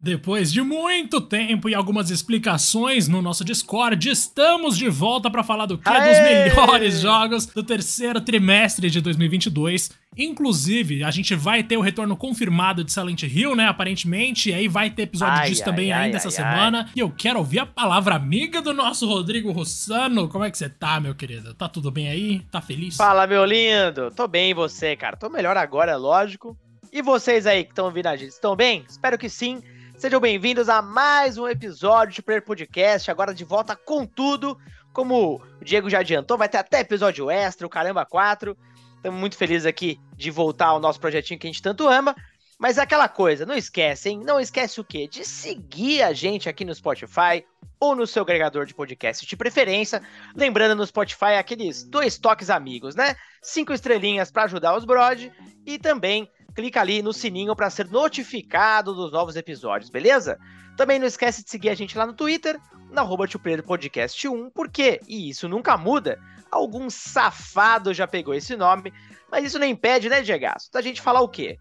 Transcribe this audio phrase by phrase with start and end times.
[0.00, 5.66] Depois de muito tempo e algumas explicações no nosso Discord, estamos de volta para falar
[5.66, 9.90] do que é dos melhores jogos do terceiro trimestre de 2022.
[10.16, 13.66] Inclusive, a gente vai ter o retorno confirmado de Silent Hill, né?
[13.66, 16.88] Aparentemente, e aí vai ter episódio Ai, disso ai, também ai, ainda ai, essa semana.
[16.94, 20.28] E eu quero ouvir a palavra amiga do nosso Rodrigo Rossano.
[20.28, 21.54] Como é que você tá, meu querido?
[21.54, 22.38] Tá tudo bem aí?
[22.52, 22.96] Tá feliz?
[22.96, 24.12] Fala, meu lindo.
[24.14, 25.16] Tô bem, e você, cara?
[25.16, 26.56] Tô melhor agora, é lógico.
[26.92, 28.84] E vocês aí que estão ouvindo a gente, estão bem?
[28.88, 29.60] Espero que sim.
[29.98, 34.56] Sejam bem-vindos a mais um episódio de Player Podcast, agora de volta com tudo.
[34.92, 38.56] Como o Diego já adiantou, vai ter até episódio extra, o Caramba 4.
[38.94, 42.14] Estamos muito felizes aqui de voltar ao nosso projetinho que a gente tanto ama.
[42.56, 44.22] Mas é aquela coisa, não esquece, hein?
[44.24, 45.08] Não esquece o quê?
[45.08, 47.44] De seguir a gente aqui no Spotify
[47.80, 50.00] ou no seu agregador de podcast de preferência.
[50.36, 53.16] Lembrando no Spotify aqueles dois toques amigos, né?
[53.42, 55.28] Cinco estrelinhas para ajudar os brod
[55.66, 60.36] e também clica ali no sininho para ser notificado dos novos episódios, beleza?
[60.76, 63.26] Também não esquece de seguir a gente lá no Twitter, na arroba
[63.64, 66.18] Podcast 1, porque, e isso nunca muda,
[66.50, 68.92] algum safado já pegou esse nome,
[69.30, 70.46] mas isso não impede, né, Diego?
[70.72, 71.60] Da gente falar o quê?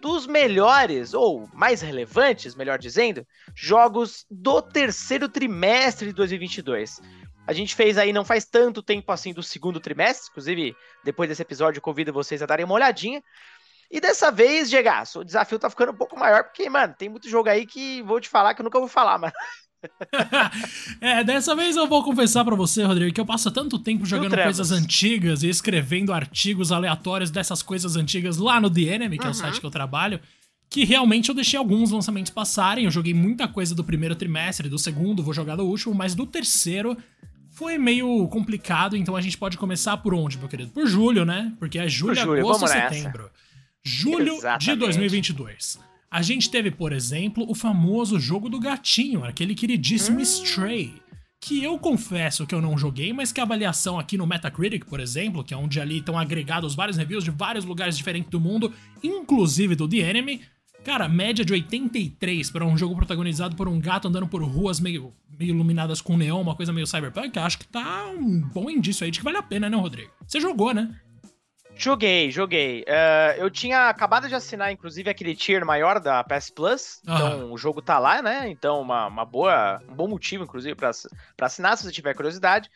[0.00, 7.02] Dos melhores, ou mais relevantes, melhor dizendo, jogos do terceiro trimestre de 2022.
[7.46, 11.42] A gente fez aí não faz tanto tempo assim do segundo trimestre, inclusive depois desse
[11.42, 13.22] episódio convido vocês a darem uma olhadinha.
[13.90, 17.28] E dessa vez, Diego, o desafio tá ficando um pouco maior, porque, mano, tem muito
[17.28, 19.32] jogo aí que vou te falar que eu nunca vou falar, mano.
[21.00, 24.36] é, dessa vez eu vou confessar pra você, Rodrigo, que eu passo tanto tempo jogando
[24.36, 29.28] coisas antigas e escrevendo artigos aleatórios dessas coisas antigas lá no The Enemy, que é
[29.28, 29.34] o Uhum.
[29.34, 30.20] site que eu trabalho,
[30.68, 32.84] que realmente eu deixei alguns lançamentos passarem.
[32.84, 36.26] Eu joguei muita coisa do primeiro trimestre, do segundo, vou jogar do último, mas do
[36.26, 36.96] terceiro
[37.50, 40.70] foi meio complicado, então a gente pode começar por onde, meu querido?
[40.70, 41.52] Por julho, né?
[41.58, 43.30] Porque é julho, julho, agosto vamos nessa.
[43.88, 44.78] Julho de Exatamente.
[44.78, 45.78] 2022.
[46.10, 50.94] A gente teve, por exemplo, o famoso jogo do gatinho, aquele queridíssimo Stray.
[51.40, 54.98] Que eu confesso que eu não joguei, mas que a avaliação aqui no Metacritic, por
[54.98, 58.72] exemplo, que é onde ali estão agregados vários reviews de vários lugares diferentes do mundo,
[59.02, 60.40] inclusive do The Enemy,
[60.84, 65.12] cara, média de 83 para um jogo protagonizado por um gato andando por ruas meio,
[65.38, 69.10] meio iluminadas com neon, uma coisa meio cyberpunk, acho que tá um bom indício aí
[69.10, 70.10] de que vale a pena, né, Rodrigo?
[70.26, 70.92] Você jogou, né?
[71.78, 72.84] Joguei, joguei.
[72.88, 77.00] É, eu tinha acabado de assinar, inclusive, aquele tier maior da PS Plus.
[77.04, 77.52] Então, Aham.
[77.52, 78.48] o jogo tá lá, né?
[78.48, 80.90] Então, uma, uma boa, um bom motivo, inclusive, pra
[81.40, 82.68] assinar, se você tiver curiosidade.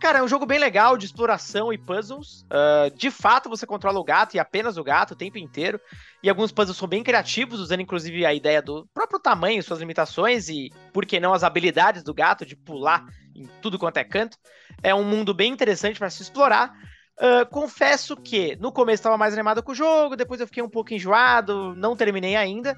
[0.00, 2.46] Cara, é um jogo bem legal de exploração e puzzles.
[2.48, 5.78] É, de fato, você controla o gato e apenas o gato o tempo inteiro.
[6.22, 10.48] E alguns puzzles são bem criativos, usando inclusive a ideia do próprio tamanho, suas limitações
[10.48, 13.04] e, por que não, as habilidades do gato de pular
[13.36, 14.38] em tudo quanto é canto.
[14.82, 16.72] É um mundo bem interessante para se explorar.
[17.20, 20.68] Ah, confesso que no começo estava mais animado com o jogo, depois eu fiquei um
[20.68, 22.74] pouco enjoado, não terminei ainda.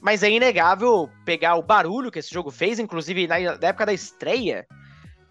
[0.00, 3.92] Mas é inegável pegar o barulho que esse jogo fez, inclusive na, na época da
[3.92, 4.66] estreia.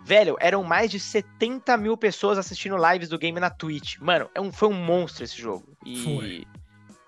[0.03, 3.97] Velho, eram mais de 70 mil pessoas assistindo lives do game na Twitch.
[3.99, 5.77] Mano, é um, foi um monstro esse jogo.
[5.85, 6.47] E Foi.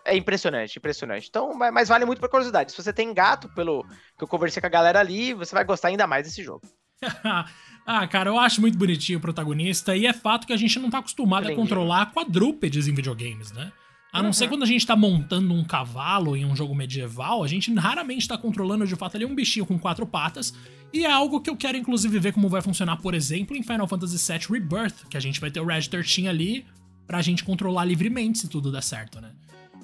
[0.05, 1.27] é impressionante, impressionante.
[1.27, 2.71] Então, mas, mas vale muito por curiosidade.
[2.71, 3.83] Se você tem gato, pelo
[4.17, 6.61] que eu conversei com a galera ali, você vai gostar ainda mais desse jogo.
[7.85, 10.89] ah, cara, eu acho muito bonitinho o protagonista e é fato que a gente não
[10.89, 11.61] tá acostumado a Lindinho.
[11.67, 13.71] controlar quadrúpedes em videogames, né?
[14.11, 14.33] A não Uhum.
[14.33, 18.27] ser quando a gente tá montando um cavalo em um jogo medieval, a gente raramente
[18.27, 20.53] tá controlando de fato ali um bichinho com quatro patas.
[20.93, 23.87] E é algo que eu quero inclusive ver como vai funcionar, por exemplo, em Final
[23.87, 26.65] Fantasy VII Rebirth, que a gente vai ter o Red 13 ali
[27.07, 29.31] pra gente controlar livremente se tudo der certo, né?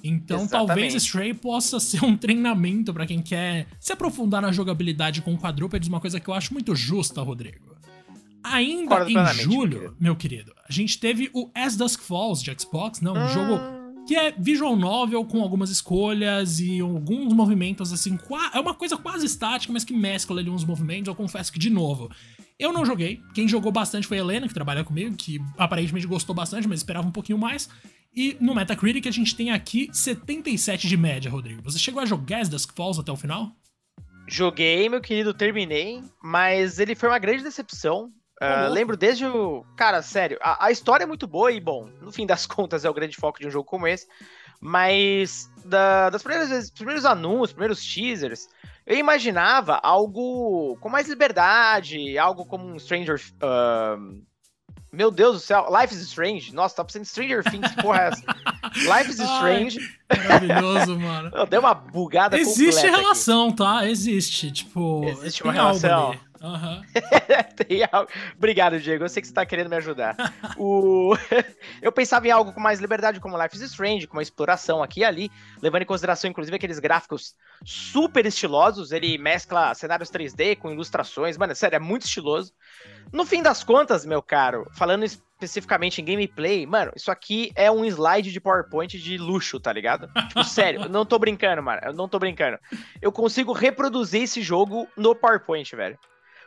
[0.03, 0.97] Então talvez Exatamente.
[0.97, 5.99] Stray possa ser um treinamento pra quem quer se aprofundar na jogabilidade com quadrúpedes, uma
[5.99, 7.78] coisa que eu acho muito justa, Rodrigo.
[8.43, 9.95] Ainda Concordo em meu julho, querido.
[9.99, 13.29] meu querido, a gente teve o As Dusk Falls de Xbox, não, um Hum.
[13.29, 18.17] jogo que é visual novel com algumas escolhas e alguns movimentos assim,
[18.53, 21.07] é uma coisa quase estática, mas que mescla ali uns movimentos.
[21.07, 22.09] Eu confesso que de novo,
[22.57, 23.21] eu não joguei.
[23.35, 27.07] Quem jogou bastante foi a Helena, que trabalha comigo, que aparentemente gostou bastante, mas esperava
[27.07, 27.69] um pouquinho mais.
[28.15, 31.61] E no Metacritic a gente tem aqui 77 de média, Rodrigo.
[31.61, 33.51] Você chegou a jogar As Dusk Falls até o final?
[34.27, 38.11] Joguei, meu querido, terminei, mas ele foi uma grande decepção.
[38.41, 38.73] Louco.
[38.73, 39.65] lembro desde o.
[39.75, 42.89] Cara, sério, a, a história é muito boa e, bom, no fim das contas é
[42.89, 44.07] o grande foco de um jogo como esse.
[44.61, 48.47] Mas da- das primeiras vezes, primeiros anúncios, primeiros teasers,
[48.85, 53.21] eu imaginava algo com mais liberdade, algo como um Stranger.
[53.41, 53.97] ah,
[54.91, 56.53] meu Deus do céu, Life is Strange.
[56.53, 58.23] Nossa, tá pensando em Stranger Things, que porra é essa?
[58.97, 59.27] Life is Ai,
[59.67, 59.97] Strange.
[60.27, 61.31] Maravilhoso, mano.
[61.37, 63.01] Eu dei uma bugada Existe completa aqui.
[63.03, 63.87] relação, tá?
[63.87, 64.51] Existe.
[64.51, 65.03] Tipo.
[65.05, 66.09] Existe uma relação.
[66.09, 66.19] ali.
[66.41, 66.81] Uhum.
[68.37, 69.03] Obrigado, Diego.
[69.03, 70.15] Eu sei que você tá querendo me ajudar.
[70.57, 71.15] o...
[71.81, 75.01] eu pensava em algo com mais liberdade, como Life is Strange, com uma exploração aqui
[75.01, 75.31] e ali,
[75.61, 78.91] levando em consideração, inclusive, aqueles gráficos super estilosos.
[78.91, 81.37] Ele mescla cenários 3D com ilustrações.
[81.37, 82.53] Mano, sério, é muito estiloso.
[83.11, 87.85] No fim das contas, meu caro, falando especificamente em gameplay, mano, isso aqui é um
[87.85, 90.09] slide de PowerPoint de luxo, tá ligado?
[90.27, 91.81] Tipo, sério, eu não tô brincando, mano.
[91.83, 92.59] Eu não tô brincando.
[93.01, 95.97] Eu consigo reproduzir esse jogo no PowerPoint, velho.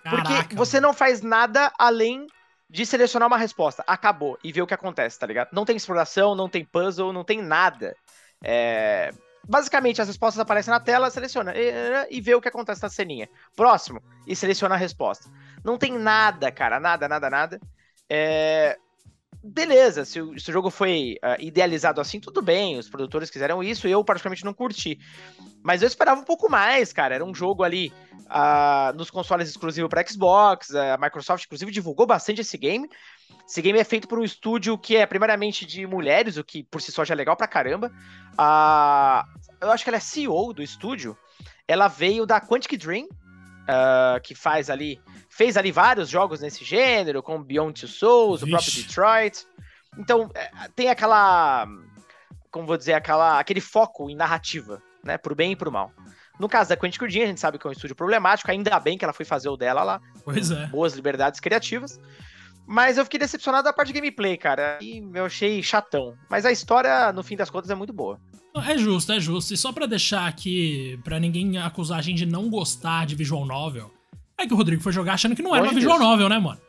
[0.03, 0.89] Porque Caraca, você mano.
[0.89, 2.27] não faz nada além
[2.69, 3.85] de selecionar uma resposta.
[3.87, 4.39] Acabou.
[4.43, 5.51] E ver o que acontece, tá ligado?
[5.53, 7.95] Não tem exploração, não tem puzzle, não tem nada.
[8.43, 9.13] É...
[9.47, 11.73] Basicamente, as respostas aparecem na tela, seleciona e,
[12.11, 13.29] e vê o que acontece na ceninha.
[13.57, 15.29] Próximo, e seleciona a resposta.
[15.65, 17.61] Não tem nada, cara, nada, nada, nada.
[18.09, 18.79] É...
[19.45, 23.61] Beleza, se o, se o, jogo foi uh, idealizado assim, tudo bem, os produtores quiseram
[23.61, 25.01] isso, eu particularmente não curti.
[25.65, 27.17] Mas eu esperava um pouco mais, cara.
[27.17, 27.93] Era um jogo ali
[28.27, 32.89] uh, nos consoles exclusivo para Xbox, a Microsoft, inclusive, divulgou bastante esse game.
[33.49, 36.81] Esse game é feito por um estúdio que é primeiramente de mulheres, o que por
[36.81, 37.91] si só já é legal pra caramba.
[38.35, 41.17] Uh, eu acho que ela é CEO do estúdio.
[41.67, 43.09] Ela veio da Quantic Dream,
[43.63, 48.53] uh, que faz ali fez ali vários jogos nesse gênero, como Beyond Two Souls, Vixe.
[48.53, 49.47] o próprio Detroit.
[49.99, 51.67] Então, é, tem aquela.
[52.51, 55.17] Como vou dizer, aquela, aquele foco em narrativa, né?
[55.17, 55.91] Pro bem e pro mal.
[56.39, 58.99] No caso da Quentin Curdin, a gente sabe que é um estúdio problemático, ainda bem
[58.99, 60.01] que ela foi fazer o dela lá.
[60.25, 60.67] Pois é.
[60.67, 62.01] Boas liberdades criativas.
[62.67, 64.79] Mas eu fiquei decepcionado da parte de gameplay, cara.
[64.81, 66.17] E eu achei chatão.
[66.31, 68.21] Mas a história, no fim das contas, é muito boa.
[68.55, 69.55] É justo, é justo.
[69.55, 73.47] E só para deixar aqui, para ninguém acusar a gente de não gostar de visual
[73.47, 73.91] novel,
[74.39, 76.61] é que o Rodrigo foi jogar achando que não era uma visual novel, né, mano?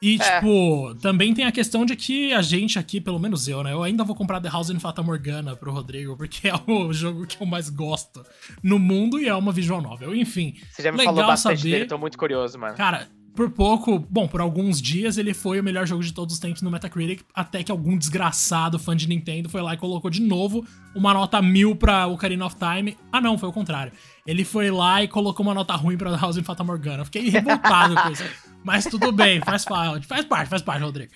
[0.00, 0.18] E, é.
[0.18, 3.72] tipo, também tem a questão de que a gente aqui, pelo menos eu, né?
[3.72, 7.26] Eu ainda vou comprar The House in Fata Morgana pro Rodrigo, porque é o jogo
[7.26, 8.24] que eu mais gosto
[8.62, 10.14] no mundo e é uma visual novel.
[10.14, 10.54] Enfim.
[10.70, 11.70] Você já me falou bastante saber.
[11.70, 12.76] dele, tô muito curioso, mano.
[12.76, 13.08] Cara,
[13.38, 16.60] por pouco, bom, por alguns dias ele foi o melhor jogo de todos os tempos
[16.60, 20.66] no Metacritic, até que algum desgraçado fã de Nintendo foi lá e colocou de novo
[20.92, 22.98] uma nota mil pra Ocarina of Time.
[23.12, 23.92] Ah, não, foi o contrário.
[24.26, 27.04] Ele foi lá e colocou uma nota ruim pra House of Fata Morgana.
[27.04, 28.24] Fiquei revoltado com isso.
[28.64, 31.12] Mas tudo bem, faz parte, faz parte, faz parte, Rodrigo.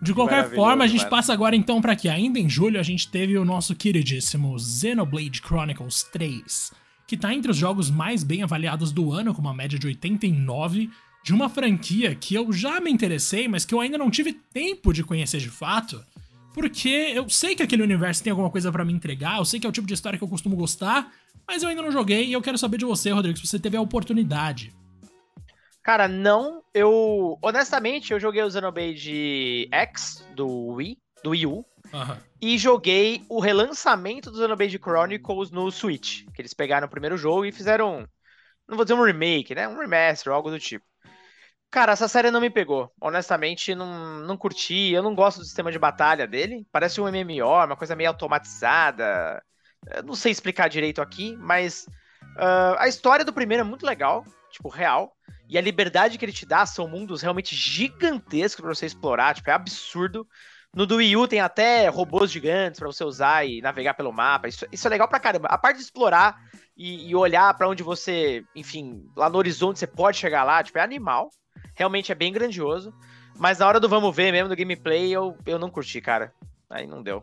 [0.00, 1.10] De qualquer forma, a gente mano.
[1.10, 2.08] passa agora então para aqui.
[2.08, 6.72] Ainda em julho, a gente teve o nosso queridíssimo Xenoblade Chronicles 3,
[7.06, 10.88] que tá entre os jogos mais bem avaliados do ano, com uma média de 89
[11.26, 14.92] de uma franquia que eu já me interessei, mas que eu ainda não tive tempo
[14.92, 16.00] de conhecer de fato,
[16.54, 19.66] porque eu sei que aquele universo tem alguma coisa para me entregar, eu sei que
[19.66, 21.12] é o tipo de história que eu costumo gostar,
[21.44, 23.76] mas eu ainda não joguei e eu quero saber de você, Rodrigo, se você teve
[23.76, 24.72] a oportunidade.
[25.82, 26.62] Cara, não.
[26.72, 27.36] Eu.
[27.42, 31.50] Honestamente, eu joguei o Xenoblade X do Wii, do Wii U.
[31.92, 32.16] Uhum.
[32.40, 36.24] E joguei o relançamento do Xenoblade Chronicles no Switch.
[36.32, 38.08] Que eles pegaram o primeiro jogo e fizeram.
[38.68, 39.66] Não vou dizer um remake, né?
[39.66, 40.84] Um remaster, algo do tipo.
[41.70, 42.92] Cara, essa série não me pegou.
[43.00, 44.92] Honestamente, não, não curti.
[44.92, 46.66] Eu não gosto do sistema de batalha dele.
[46.72, 49.42] Parece um MMO, uma coisa meio automatizada.
[49.94, 51.86] Eu não sei explicar direito aqui, mas
[52.36, 55.14] uh, a história do primeiro é muito legal, tipo, real.
[55.48, 59.50] E a liberdade que ele te dá são mundos realmente gigantescos para você explorar, tipo,
[59.50, 60.26] é absurdo.
[60.74, 64.48] No do Wii U tem até robôs gigantes para você usar e navegar pelo mapa.
[64.48, 65.48] Isso, isso é legal pra caramba.
[65.48, 66.36] A parte de explorar
[66.76, 70.78] e, e olhar para onde você, enfim, lá no horizonte você pode chegar lá, tipo,
[70.78, 71.30] é animal.
[71.76, 72.92] Realmente é bem grandioso.
[73.38, 76.32] Mas na hora do vamos ver mesmo, do gameplay, eu, eu não curti, cara.
[76.68, 77.22] Aí não deu.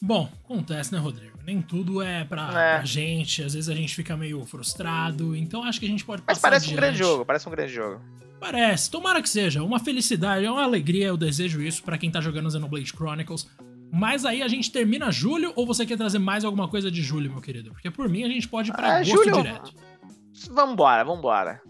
[0.00, 1.38] Bom, acontece, né, Rodrigo?
[1.42, 2.76] Nem tudo é pra, é.
[2.76, 6.22] pra, gente, às vezes a gente fica meio frustrado, então acho que a gente pode
[6.26, 6.74] Mas parece adiante.
[6.74, 8.00] um grande jogo, parece um grande jogo.
[8.38, 12.20] Parece, tomara que seja, uma felicidade, é uma alegria, eu desejo isso para quem tá
[12.20, 13.48] jogando Xenoblade Chronicles.
[13.90, 17.30] Mas aí a gente termina julho ou você quer trazer mais alguma coisa de julho,
[17.30, 17.70] meu querido?
[17.70, 19.42] Porque por mim a gente pode ir pra é, agosto julho...
[19.42, 19.72] direto.
[20.50, 21.62] Vambora, vambora.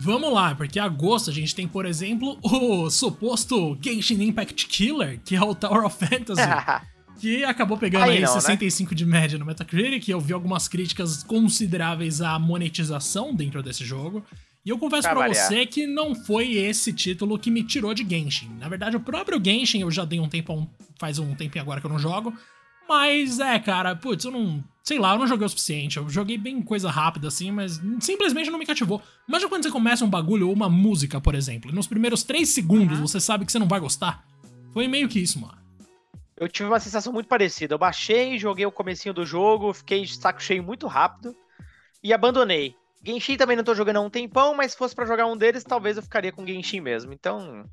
[0.00, 5.34] Vamos lá, porque agosto a gente tem, por exemplo, o suposto Genshin Impact Killer, que
[5.34, 6.42] é o Tower of Fantasy.
[7.18, 8.96] que acabou pegando aí, aí não, 65 né?
[8.96, 10.08] de média no Metacritic.
[10.08, 14.24] Eu vi algumas críticas consideráveis à monetização dentro desse jogo.
[14.64, 18.50] E eu confesso para você que não foi esse título que me tirou de Genshin.
[18.58, 21.86] Na verdade, o próprio Genshin eu já dei um tempo, faz um tempinho agora que
[21.86, 22.32] eu não jogo.
[22.88, 24.62] Mas é, cara, putz, eu não.
[24.88, 25.98] Sei lá, eu não joguei o suficiente.
[25.98, 29.02] Eu joguei bem coisa rápida assim, mas simplesmente não me cativou.
[29.28, 32.48] Imagina quando você começa um bagulho ou uma música, por exemplo, e nos primeiros 3
[32.48, 34.24] segundos você sabe que você não vai gostar.
[34.72, 35.58] Foi meio que isso, mano.
[36.34, 37.74] Eu tive uma sensação muito parecida.
[37.74, 41.36] Eu baixei, joguei o comecinho do jogo, fiquei de saco cheio muito rápido
[42.02, 42.74] e abandonei.
[43.04, 45.64] Genshin também não tô jogando há um tempão, mas se fosse para jogar um deles,
[45.64, 47.12] talvez eu ficaria com Genshin mesmo.
[47.12, 47.68] Então,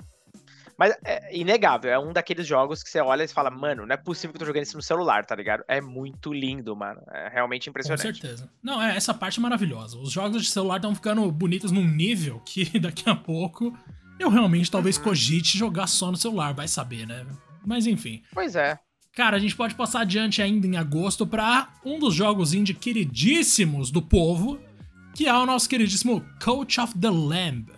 [0.77, 3.97] Mas é inegável, é um daqueles jogos que você olha e fala, mano, não é
[3.97, 5.63] possível que eu tô jogando isso no celular, tá ligado?
[5.67, 7.01] É muito lindo, mano.
[7.11, 8.05] É realmente impressionante.
[8.05, 8.49] Com certeza.
[8.61, 9.97] Não, é, essa parte é maravilhosa.
[9.97, 13.77] Os jogos de celular estão ficando bonitos num nível que daqui a pouco
[14.19, 15.03] eu realmente talvez uhum.
[15.03, 17.25] cogite jogar só no celular, vai saber, né?
[17.65, 18.21] Mas enfim.
[18.33, 18.77] Pois é.
[19.13, 23.89] Cara, a gente pode passar adiante ainda em agosto para um dos jogos indie queridíssimos
[23.89, 24.59] do povo,
[25.15, 27.71] que é o nosso queridíssimo Coach of the Lamb.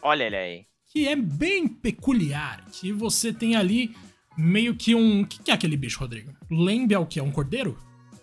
[0.00, 0.67] Olha ele aí.
[0.98, 3.94] Que é bem peculiar, que você tem ali
[4.36, 5.20] meio que um...
[5.20, 6.32] O que é aquele bicho, Rodrigo?
[6.50, 7.20] Lamb é o que?
[7.20, 7.78] É um cordeiro?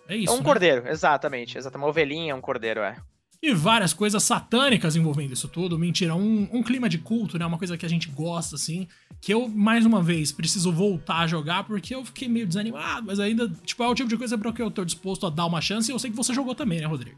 [0.06, 0.44] É isso, É um né?
[0.44, 1.56] cordeiro, exatamente.
[1.56, 1.82] Exatamente.
[1.82, 2.96] Uma ovelhinha, um cordeiro, é
[3.42, 5.78] e várias coisas satânicas envolvendo isso tudo.
[5.78, 7.46] Mentira, um, um, clima de culto, né?
[7.46, 8.86] Uma coisa que a gente gosta, assim.
[9.22, 13.18] Que eu, mais uma vez, preciso voltar a jogar porque eu fiquei meio desanimado, mas
[13.18, 15.62] ainda, tipo, é o tipo de coisa pra que eu tô disposto a dar uma
[15.62, 17.16] chance e eu sei que você jogou também, né, Rodrigo?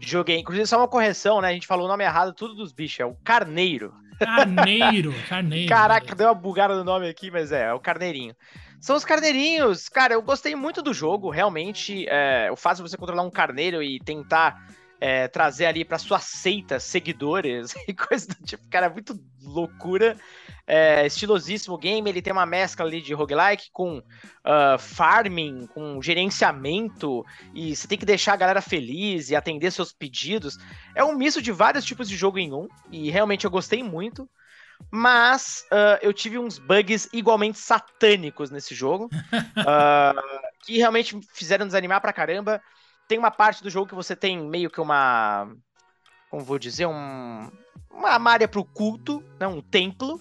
[0.00, 0.38] Joguei.
[0.38, 1.48] Inclusive, só uma correção, né?
[1.50, 2.98] A gente falou o nome errado, tudo dos bichos.
[2.98, 4.01] É o Carneiro.
[4.24, 5.68] Carneiro, Carneiro.
[5.68, 8.34] Caraca, deu uma bugada no nome aqui, mas é, é o Carneirinho.
[8.82, 9.88] São os carneirinhos.
[9.88, 12.04] Cara, eu gostei muito do jogo, realmente.
[12.08, 14.60] É, o fato de você controlar um carneiro e tentar
[15.02, 18.62] é, trazer ali para sua seita seguidores e coisa do tipo.
[18.70, 20.16] Cara, é muito loucura.
[20.64, 27.26] É, estilosíssimo game, ele tem uma mescla ali de roguelike com uh, farming, com gerenciamento,
[27.52, 30.56] e você tem que deixar a galera feliz e atender seus pedidos.
[30.94, 34.30] É um misto de vários tipos de jogo em um, e realmente eu gostei muito.
[34.88, 40.22] Mas uh, eu tive uns bugs igualmente satânicos nesse jogo, uh,
[40.64, 42.62] que realmente fizeram desanimar pra caramba
[43.08, 45.50] tem uma parte do jogo que você tem meio que uma.
[46.30, 46.86] Como vou dizer?
[46.86, 47.50] Um,
[47.90, 50.20] uma área para o culto, né, um templo.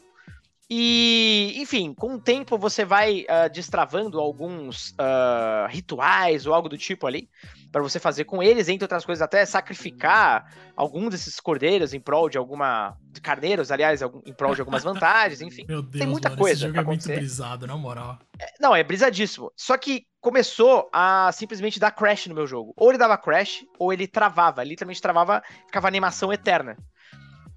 [0.70, 6.78] E, enfim, com o tempo você vai uh, destravando alguns uh, rituais ou algo do
[6.78, 7.30] tipo ali
[7.72, 12.30] para você fazer com eles, entre outras coisas, até sacrificar algum desses cordeiros em prol
[12.30, 12.98] de alguma.
[13.12, 15.66] De carneiros, aliás, em prol de algumas vantagens, enfim.
[15.68, 16.66] Meu Deus, tem muita mano, coisa.
[16.66, 18.20] Esse jogo é muito brisado, na moral.
[18.40, 19.52] É, não, é brisadíssimo.
[19.56, 22.74] Só que começou a simplesmente dar crash no meu jogo.
[22.76, 24.64] Ou ele dava crash, ou ele travava.
[24.64, 26.76] Literalmente travava, ficava animação eterna.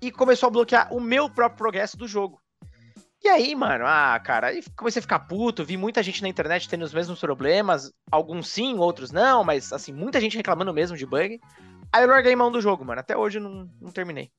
[0.00, 2.40] E começou a bloquear o meu próprio progresso do jogo.
[3.24, 6.68] E aí, mano, ah, cara, aí comecei a ficar puto, vi muita gente na internet
[6.68, 11.06] tendo os mesmos problemas, alguns sim, outros não, mas assim, muita gente reclamando mesmo de
[11.06, 11.40] bug.
[11.90, 14.30] Aí eu larguei mão do jogo, mano, até hoje eu não, não terminei.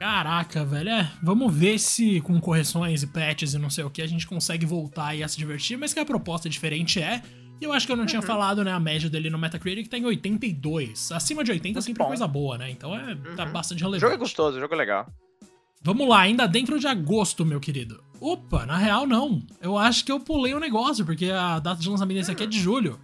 [0.00, 4.02] Caraca, velho, é, vamos ver se com correções e patches e não sei o que
[4.02, 7.22] a gente consegue voltar e a se divertir, mas que a proposta diferente é,
[7.60, 8.08] e eu acho que eu não uhum.
[8.08, 11.12] tinha falado, né, a média dele no Metacritic tá em 82.
[11.12, 12.08] Acima de 80 é sempre bom.
[12.08, 13.36] coisa boa, né, então é, tá uhum.
[13.36, 14.04] tá bastante relevante.
[14.04, 15.06] O jogo é gostoso, o jogo é legal.
[15.84, 18.02] Vamos lá, ainda dentro de agosto, meu querido.
[18.20, 19.42] Opa, na real não.
[19.60, 22.44] Eu acho que eu pulei o um negócio, porque a data de lançamento desse aqui
[22.44, 23.00] é de julho.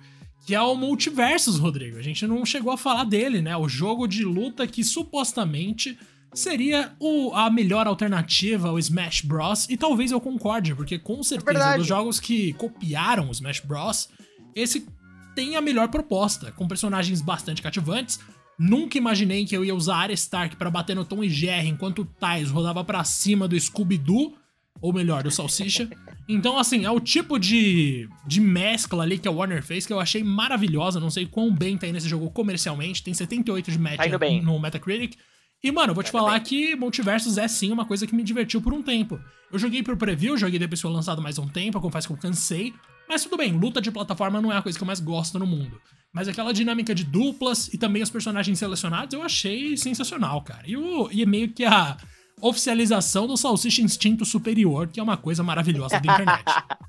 [0.46, 1.98] Que é o Multiversus, Rodrigo.
[1.98, 3.56] A gente não chegou a falar dele, né?
[3.56, 5.98] O jogo de luta que supostamente
[6.32, 9.68] seria o, a melhor alternativa ao Smash Bros.
[9.68, 14.08] E talvez eu concorde, porque com certeza é dos jogos que copiaram o Smash Bros.
[14.54, 14.86] Esse
[15.34, 18.20] tem a melhor proposta, com personagens bastante cativantes,
[18.58, 22.00] Nunca imaginei que eu ia usar Arya Stark para bater no Tom e Jerry enquanto
[22.00, 24.34] o Tais rodava para cima do Scooby-Doo,
[24.80, 25.88] ou melhor, do Salsicha.
[26.28, 30.00] Então, assim, é o tipo de, de mescla ali que a Warner fez que eu
[30.00, 31.00] achei maravilhosa.
[31.00, 33.02] Não sei quão bem tá aí nesse jogo comercialmente.
[33.02, 35.16] Tem 78 de média tá no Metacritic.
[35.62, 38.22] E, mano, eu vou te tá falar que Multiversos é sim uma coisa que me
[38.22, 39.18] divertiu por um tempo.
[39.52, 42.12] Eu joguei por preview, joguei depois que foi lançado mais um tempo, eu confesso que
[42.12, 42.72] eu cansei.
[43.08, 45.46] Mas tudo bem, luta de plataforma não é a coisa que eu mais gosto no
[45.46, 45.80] mundo.
[46.12, 50.62] Mas aquela dinâmica de duplas e também os personagens selecionados eu achei sensacional, cara.
[50.66, 51.96] E, o, e meio que a
[52.40, 56.44] oficialização do Salsicha Instinto Superior, que é uma coisa maravilhosa da internet.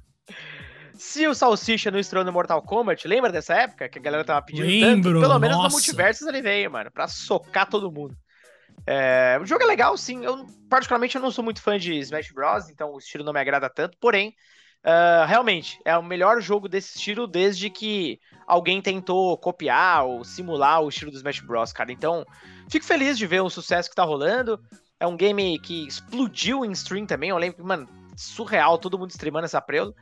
[0.96, 4.42] Se o Salsicha não estreou no Mortal Kombat, lembra dessa época que a galera tava
[4.42, 5.22] pedindo Lembro, tanto?
[5.22, 5.70] Pelo menos nossa.
[5.70, 8.18] no Multiversus ele veio, mano, pra socar todo mundo.
[8.86, 10.26] É, o jogo é legal, sim.
[10.26, 13.40] Eu, particularmente, eu não sou muito fã de Smash Bros, então o estilo não me
[13.40, 13.98] agrada tanto.
[13.98, 14.36] Porém,
[14.86, 20.82] uh, realmente, é o melhor jogo desse estilo desde que alguém tentou copiar ou simular
[20.82, 21.92] o estilo do Smash Bros, cara.
[21.92, 22.26] Então,
[22.70, 24.60] fico feliz de ver o sucesso que tá rolando.
[25.00, 27.30] É um game que explodiu em stream também.
[27.30, 29.94] Eu lembro mano, surreal, todo mundo streamando essa prelo.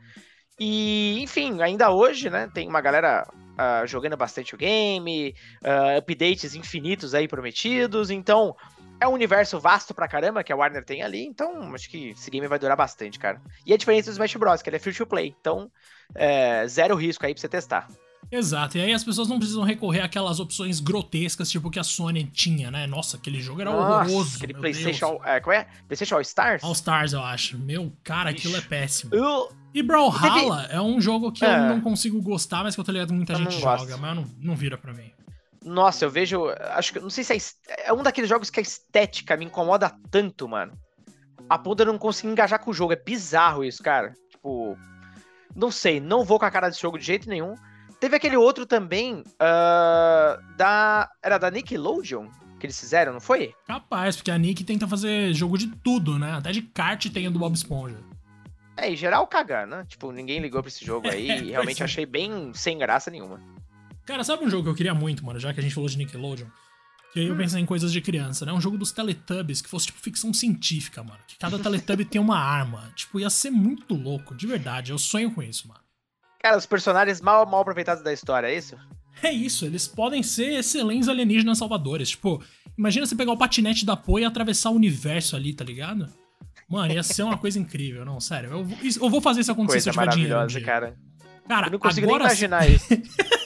[0.58, 6.54] E, enfim, ainda hoje, né, tem uma galera uh, jogando bastante o game, uh, updates
[6.54, 8.10] infinitos aí prometidos.
[8.10, 8.56] Então,
[9.00, 11.24] é um universo vasto pra caramba que a Warner tem ali.
[11.24, 13.40] Então, acho que esse game vai durar bastante, cara.
[13.64, 15.34] E a diferença do Smash Bros, que ele é free to play.
[15.40, 15.70] Então,
[16.14, 17.88] é, zero risco aí pra você testar.
[18.30, 22.24] Exato, e aí as pessoas não precisam recorrer àquelas opções grotescas, tipo que a Sony
[22.24, 22.86] tinha, né?
[22.86, 24.36] Nossa, aquele jogo era Nossa, horroroso.
[24.36, 25.18] Aquele PlayStation.
[25.24, 25.66] É, qual é?
[25.86, 26.62] PlayStation All Stars?
[26.62, 27.56] All Stars, eu acho.
[27.56, 28.38] Meu, cara, Ixi.
[28.38, 29.14] aquilo é péssimo.
[29.14, 29.50] Eu...
[29.72, 31.58] E Brawlhalla é um jogo que é.
[31.58, 34.16] eu não consigo gostar, mas que eu tô ligado que muita eu gente joga, mas
[34.16, 35.10] não, não vira pra mim.
[35.64, 36.48] Nossa, eu vejo.
[36.74, 37.00] Acho que.
[37.00, 37.34] Não sei se
[37.68, 37.88] é.
[37.88, 40.72] É um daqueles jogos que a estética me incomoda tanto, mano.
[41.48, 42.92] a eu não conseguir engajar com o jogo.
[42.92, 44.14] É bizarro isso, cara.
[44.30, 44.76] Tipo,
[45.54, 47.54] não sei, não vou com a cara desse jogo de jeito nenhum.
[48.00, 51.10] Teve aquele outro também, uh, da.
[51.22, 53.54] Era da Nickelodeon que eles fizeram, não foi?
[53.66, 56.32] Capaz, porque a Nick tenta fazer jogo de tudo, né?
[56.32, 57.96] Até de kart tem a do Bob Esponja.
[58.76, 59.84] É, em geral cagar, né?
[59.88, 63.40] Tipo, ninguém ligou pra esse jogo aí e realmente achei bem sem graça nenhuma.
[64.08, 65.98] Cara, sabe um jogo que eu queria muito, mano, já que a gente falou de
[65.98, 66.46] Nickelodeon?
[67.12, 67.36] Que aí eu hum.
[67.36, 68.52] pensei em coisas de criança, né?
[68.54, 71.20] Um jogo dos Teletubbies que fosse tipo ficção científica, mano.
[71.26, 72.90] Que cada Teletubby tem uma arma.
[72.96, 74.92] Tipo, ia ser muito louco, de verdade.
[74.92, 75.80] Eu sonho com isso, mano.
[76.42, 78.78] Cara, os personagens mal, mal aproveitados da história, é isso?
[79.22, 82.08] É isso, eles podem ser excelentes alienígenas salvadores.
[82.08, 82.42] Tipo,
[82.78, 86.08] imagina você pegar o patinete da Poe e atravessar o universo ali, tá ligado?
[86.66, 88.52] Mano, ia ser uma coisa incrível, não, sério.
[88.52, 88.66] Eu,
[89.02, 90.40] eu vou fazer isso acontecer coisa se eu tiver dinheiro.
[90.40, 90.96] Um cara.
[91.46, 92.24] Cara, eu não consigo agora...
[92.24, 92.86] nem imaginar isso.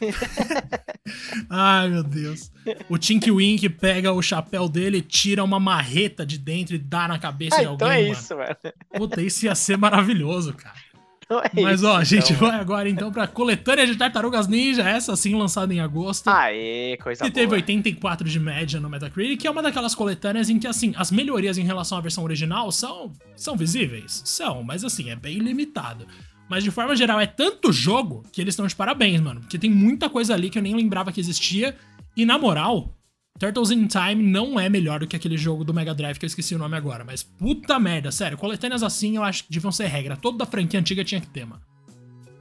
[1.48, 2.50] Ai, meu Deus.
[2.88, 7.18] O Tink Wink pega o chapéu dele, tira uma marreta de dentro e dá na
[7.18, 7.86] cabeça ah, de alguém.
[7.86, 8.12] Então é mano.
[8.12, 8.56] isso, mano.
[8.94, 10.90] Puta, isso ia ser maravilhoso, cara.
[11.30, 14.82] Então é Mas ó, a gente então, vai agora então pra coletânea de Tartarugas Ninja,
[14.82, 16.26] essa sim lançada em agosto.
[16.26, 17.34] Aê, coisa que boa.
[17.42, 21.12] teve 84 de média no Metacritic, que é uma daquelas coletâneas em que, assim, as
[21.12, 24.22] melhorias em relação à versão original são, são visíveis?
[24.24, 26.04] São, mas assim, é bem limitado.
[26.50, 29.40] Mas de forma geral, é tanto jogo que eles estão de parabéns, mano.
[29.40, 31.76] Porque tem muita coisa ali que eu nem lembrava que existia.
[32.16, 32.92] E na moral,
[33.38, 36.26] Turtles in Time não é melhor do que aquele jogo do Mega Drive que eu
[36.26, 39.86] esqueci o nome agora, mas puta merda, sério, coletâneas assim eu acho que deviam ser
[39.86, 40.16] regra.
[40.16, 41.62] Toda a franquia antiga tinha que ter, mano.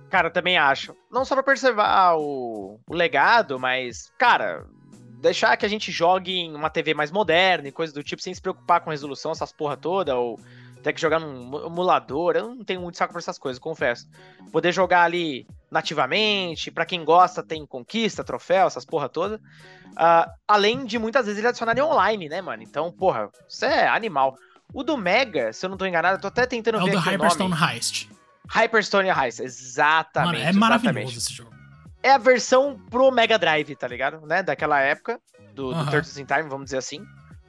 [0.09, 0.95] Cara, eu também acho.
[1.11, 4.65] Não só pra preservar o, o legado, mas, cara,
[5.21, 8.33] deixar que a gente jogue em uma TV mais moderna e coisa do tipo, sem
[8.33, 10.39] se preocupar com resolução, essas porra toda, ou
[10.81, 12.35] ter que jogar num emulador.
[12.35, 14.07] Eu não tenho muito saco pra essas coisas, confesso.
[14.51, 19.35] Poder jogar ali nativamente, para quem gosta, tem conquista, troféu, essas porra toda.
[19.89, 22.63] Uh, além de muitas vezes ele adicionar online, né, mano?
[22.63, 24.35] Então, porra, isso é animal.
[24.73, 26.93] O do Mega, se eu não tô enganado, eu tô até tentando é ver.
[26.93, 28.09] É o do Hyperstone Heist.
[28.47, 30.43] Hyperstone Heist, exatamente.
[30.43, 31.51] Mano, é maravilhoso esse jogo.
[32.01, 34.25] É a versão pro Mega Drive, tá ligado?
[34.25, 34.41] Né?
[34.41, 35.19] Daquela época,
[35.53, 37.01] do, do Turtles in Time, vamos dizer assim.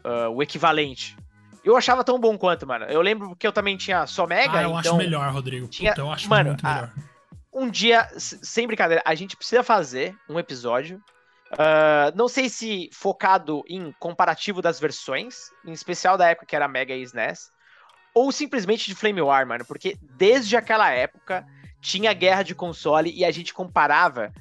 [0.04, 1.16] Uh, o equivalente.
[1.62, 2.86] Eu achava tão bom quanto, mano.
[2.86, 4.58] Eu lembro que eu também tinha só Mega.
[4.58, 5.68] Ah, eu então acho melhor, Rodrigo.
[5.68, 5.90] Tinha...
[5.90, 6.92] Puta, eu acho mano, muito melhor.
[6.96, 7.10] A...
[7.52, 11.02] Um dia, sem brincadeira, a gente precisa fazer um episódio.
[11.52, 16.68] Uh, não sei se focado em comparativo das versões, em especial da época que era
[16.68, 17.50] Mega e SNES,
[18.14, 21.44] ou simplesmente de Flame War, mano, porque desde aquela época
[21.80, 24.32] tinha guerra de console e a gente comparava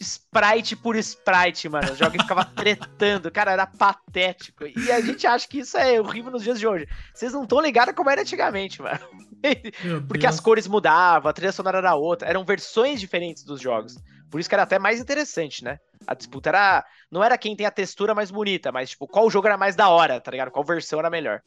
[0.00, 1.92] sprite por sprite, mano.
[1.92, 4.64] Os jogos ficavam tretando, cara, era patético.
[4.66, 6.86] E a gente acha que isso é horrível nos dias de hoje.
[7.12, 9.00] Vocês não estão ligados como era antigamente, mano.
[10.08, 13.96] Porque as cores mudavam, a trilha sonora era outra, eram versões diferentes dos jogos.
[14.30, 15.78] Por isso que era até mais interessante, né?
[16.06, 16.84] A disputa era.
[17.10, 19.88] Não era quem tem a textura mais bonita, mas, tipo, qual jogo era mais da
[19.88, 20.50] hora, tá ligado?
[20.50, 21.40] Qual versão era melhor.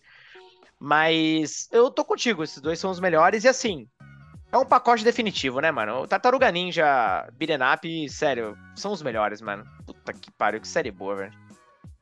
[0.80, 3.88] Mas eu tô contigo, esses dois são os melhores, e assim,
[4.52, 6.02] é um pacote definitivo, né, mano?
[6.02, 9.66] O Tartaruga Ninja, Beat'em Up, sério, são os melhores, mano.
[9.86, 11.34] Puta que pariu, que série boa, velho.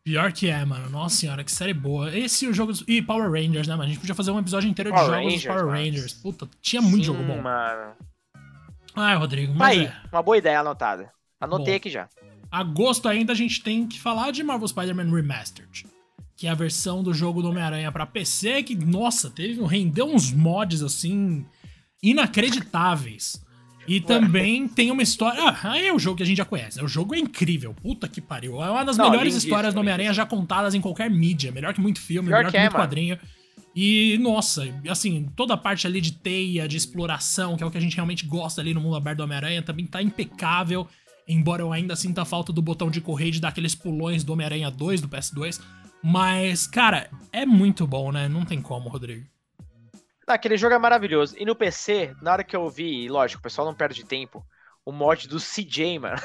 [0.04, 0.88] Pior que é, mano.
[0.92, 2.16] Nossa senhora, que série boa.
[2.16, 2.72] Esse e o jogo.
[2.88, 3.86] E Power Rangers, né, mano?
[3.86, 5.78] A gente podia fazer um episódio inteiro Power de jogos Rangers, Power mano.
[5.78, 6.14] Rangers.
[6.14, 7.42] Puta, tinha muito Sim, jogo bom.
[7.42, 7.94] mano.
[8.96, 9.96] Ai, Rodrigo, mas Aí, é.
[10.12, 11.12] uma boa ideia anotada.
[11.42, 12.08] Anotei bom, aqui já.
[12.52, 15.88] Agosto ainda a gente tem que falar de Marvel Spider-Man Remastered.
[16.38, 20.32] Que é a versão do jogo do Homem-Aranha pra PC que, nossa, teve, rendeu uns
[20.32, 21.46] mods assim
[22.12, 23.44] inacreditáveis.
[23.88, 25.40] E também tem uma história.
[25.64, 26.84] Ah, é o jogo que a gente já conhece.
[26.84, 27.74] O jogo é incrível.
[27.74, 28.62] Puta que pariu.
[28.64, 31.52] É uma das Não, melhores histórias do Homem-Aranha já contadas em qualquer mídia.
[31.52, 32.84] Melhor que muito filme, melhor que, que é, muito mano.
[32.84, 33.20] quadrinho.
[33.76, 37.78] E, nossa, assim, toda a parte ali de teia, de exploração, que é o que
[37.78, 40.88] a gente realmente gosta ali no mundo aberto do Homem-Aranha, também tá impecável.
[41.28, 44.72] Embora eu ainda sinta falta do botão de correr de dar aqueles pulões do Homem-Aranha
[44.72, 45.60] 2, do PS2.
[46.02, 48.30] Mas, cara, é muito bom, né?
[48.30, 49.26] Não tem como, Rodrigo.
[50.28, 51.36] Aquele jogo é maravilhoso.
[51.38, 54.44] E no PC, na hora que eu vi, lógico, o pessoal não perde tempo,
[54.86, 56.18] o mod do CJ, mano.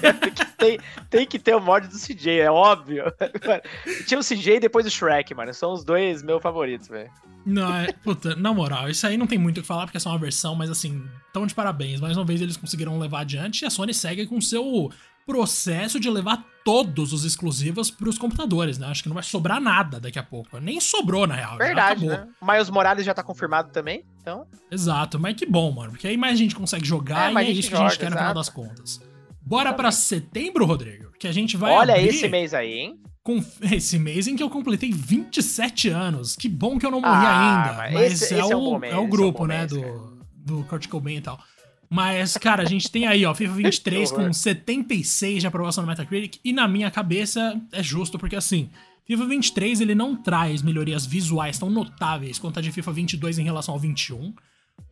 [0.56, 0.78] tem,
[1.10, 3.04] tem, que ter o mod do CJ, é óbvio.
[4.06, 5.52] Tinha o CJ e depois o Shrek, mano.
[5.52, 7.10] São os dois meus favoritos, velho.
[7.44, 10.00] Não, é, puta, na moral, isso aí não tem muito o que falar porque é
[10.00, 12.00] só uma versão, mas assim, tão de parabéns.
[12.00, 14.90] Mais uma vez eles conseguiram levar adiante e a Sony segue com seu
[15.28, 18.86] processo de levar todos os exclusivos para os computadores, né?
[18.86, 20.58] Acho que não vai sobrar nada daqui a pouco.
[20.58, 21.58] Nem sobrou, na real.
[21.58, 22.26] Verdade, né?
[22.40, 24.46] O Miles Morales já tá confirmado também, então...
[24.70, 27.68] Exato, mas que bom, mano, porque aí mais gente consegue jogar é, e é isso
[27.68, 29.02] que a gente quer no final das contas.
[29.42, 32.98] Bora para setembro, Rodrigo, que a gente vai Olha esse mês aí, hein?
[33.22, 36.36] Com esse mês em que eu completei 27 anos.
[36.36, 37.98] Que bom que eu não morri ah, ainda.
[37.98, 40.64] Mas esse, é, esse o, é, é, o, grupo, é o né, mês, do, do
[40.64, 41.38] Kurt Cobain e tal.
[41.90, 46.38] Mas, cara, a gente tem aí, ó, FIFA 23 com 76 de aprovação no Metacritic.
[46.44, 48.68] E na minha cabeça é justo, porque assim,
[49.06, 53.44] FIFA 23 ele não traz melhorias visuais tão notáveis quanto a de FIFA 22 em
[53.44, 54.34] relação ao 21,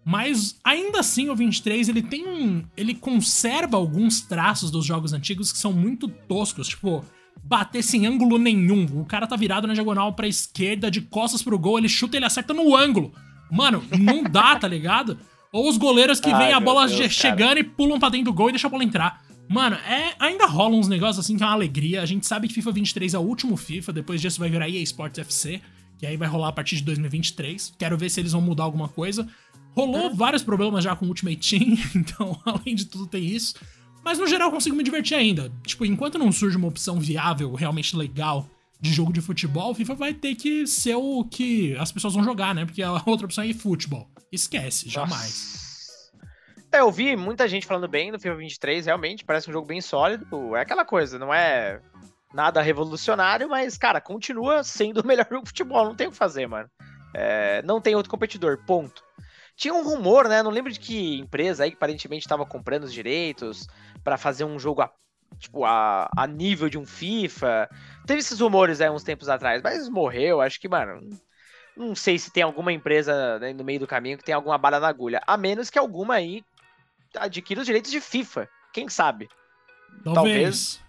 [0.04, 5.52] mas ainda assim o 23 ele tem um, ele conserva alguns traços dos jogos antigos
[5.52, 7.04] que são muito toscos, tipo
[7.42, 8.86] bater sem ângulo nenhum.
[8.98, 12.24] O cara tá virado na diagonal pra esquerda, de costas pro gol, ele chuta, ele
[12.24, 13.12] acerta no ângulo.
[13.50, 15.18] Mano, não dá, tá ligado?
[15.52, 17.60] Ou os goleiros que veem a bola Deus, chegando cara.
[17.60, 19.24] e pulam pra dentro do gol e deixam a bola entrar.
[19.48, 22.02] Mano, é, ainda rolam uns negócios assim que é uma alegria.
[22.02, 24.82] A gente sabe que FIFA 23 é o último FIFA, depois disso vai virar EA
[24.82, 25.60] Sports FC,
[25.98, 27.74] que aí vai rolar a partir de 2023.
[27.78, 29.26] Quero ver se eles vão mudar alguma coisa.
[29.74, 33.54] Rolou vários problemas já com o Ultimate Team, então além de tudo tem isso.
[34.04, 35.52] Mas no geral eu consigo me divertir ainda.
[35.64, 38.48] Tipo, enquanto não surge uma opção viável, realmente legal
[38.80, 42.22] de jogo de futebol, o FIFA vai ter que ser o que as pessoas vão
[42.22, 42.64] jogar, né?
[42.64, 44.10] Porque a outra opção é futebol.
[44.30, 45.66] Esquece, jamais.
[46.72, 49.80] É, eu vi muita gente falando bem do FIFA 23, realmente, parece um jogo bem
[49.80, 50.54] sólido.
[50.56, 51.80] É aquela coisa, não é
[52.34, 56.16] nada revolucionário, mas, cara, continua sendo o melhor jogo de futebol, não tem o que
[56.16, 56.68] fazer, mano.
[57.14, 59.02] É, não tem outro competidor, ponto.
[59.56, 60.42] Tinha um rumor, né?
[60.42, 63.66] Não lembro de que empresa aí que aparentemente estava comprando os direitos
[64.04, 64.92] para fazer um jogo a,
[65.38, 67.68] tipo, a, a nível de um FIFA.
[68.06, 70.40] Teve esses rumores aí uns tempos atrás, mas morreu.
[70.40, 71.08] Acho que, mano,
[71.76, 74.80] não sei se tem alguma empresa né, no meio do caminho que tem alguma bala
[74.80, 75.20] na agulha.
[75.26, 76.44] A menos que alguma aí
[77.16, 78.48] adquira os direitos de FIFA.
[78.72, 79.28] Quem sabe?
[80.04, 80.14] Talvez.
[80.14, 80.86] Talvez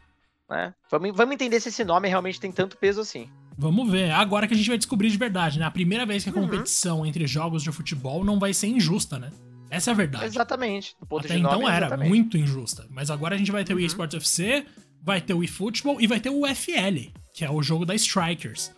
[0.50, 0.74] né?
[0.90, 3.30] Vamos, vamos entender se esse nome realmente tem tanto peso assim.
[3.58, 4.12] Vamos ver.
[4.12, 5.66] Agora que a gente vai descobrir de verdade, né?
[5.66, 6.44] A primeira vez que a uhum.
[6.44, 9.32] competição entre jogos de futebol não vai ser injusta, né?
[9.70, 10.26] Essa é a verdade.
[10.26, 10.96] Exatamente.
[11.02, 12.10] Até então era exatamente.
[12.10, 12.86] muito injusta.
[12.90, 13.80] Mas agora a gente vai ter uhum.
[13.80, 14.66] o eSports FC,
[15.02, 18.72] vai ter o eFootball e vai ter o UFL, que é o jogo da Strikers.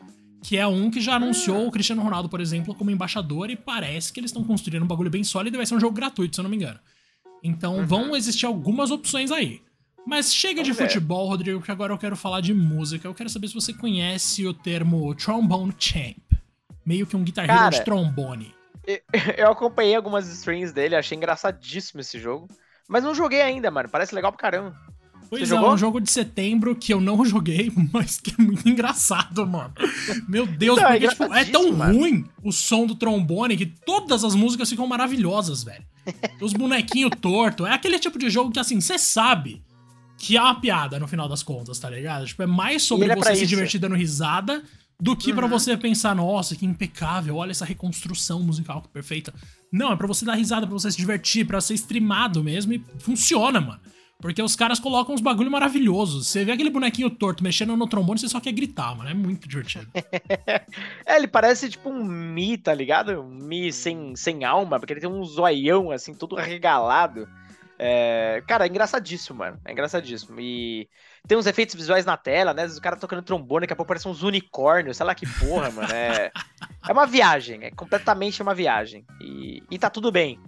[0.43, 4.13] Que é um que já anunciou o Cristiano Ronaldo, por exemplo, como embaixador, e parece
[4.13, 6.39] que eles estão construindo um bagulho bem sólido e vai ser um jogo gratuito, se
[6.39, 6.79] eu não me engano.
[7.43, 7.85] Então uhum.
[7.85, 9.61] vão existir algumas opções aí.
[10.07, 10.87] Mas chega Vamos de ver.
[10.87, 13.07] futebol, Rodrigo, que agora eu quero falar de música.
[13.07, 16.17] Eu quero saber se você conhece o termo trombone champ.
[16.85, 18.53] Meio que um Guitar Hero de trombone.
[19.37, 22.47] Eu acompanhei algumas streams dele, achei engraçadíssimo esse jogo.
[22.87, 23.89] Mas não joguei ainda, mano.
[23.89, 24.75] Parece legal pra caramba.
[25.29, 25.73] Pois Você é, jogou?
[25.73, 29.73] um jogo de setembro que eu não joguei, mas que é muito engraçado, mano.
[30.27, 31.99] Meu Deus, não, porque é, tipo, é tão mano.
[31.99, 35.85] ruim o som do trombone que todas as músicas ficam maravilhosas, velho.
[36.41, 37.67] Os bonequinhos tortos.
[37.67, 39.61] É aquele tipo de jogo que, assim, você sabe
[40.17, 42.25] que é uma piada no final das contas, tá ligado?
[42.25, 44.63] Tipo, é mais sobre é você se divertir dando risada
[45.01, 45.35] do que uhum.
[45.37, 49.33] para você pensar, nossa, que impecável, olha essa reconstrução musical que perfeita.
[49.71, 52.83] Não, é para você dar risada, para você se divertir, para ser streamado mesmo e
[52.99, 53.79] funciona, mano.
[54.21, 56.27] Porque os caras colocam uns bagulho maravilhosos.
[56.27, 59.09] Você vê aquele bonequinho torto mexendo no trombone, você só quer gritar, mano.
[59.09, 59.89] É muito divertido.
[61.05, 63.21] é, ele parece tipo um Mi, tá ligado?
[63.21, 67.29] Um Mi sem, sem alma, porque ele tem um zoião, assim, todo arregalado.
[67.77, 69.57] É, cara, é engraçadíssimo, mano.
[69.63, 70.37] É engraçadíssimo.
[70.41, 70.89] E
[71.27, 72.65] tem uns efeitos visuais na tela, né?
[72.65, 75.93] O cara tocando trombone, daqui a pouco parece uns unicórnios, sei lá que porra, mano.
[75.93, 76.31] É,
[76.87, 79.05] é uma viagem, é completamente uma viagem.
[79.21, 80.39] E, e tá tudo bem.